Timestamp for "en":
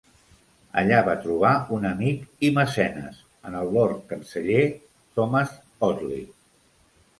3.51-3.59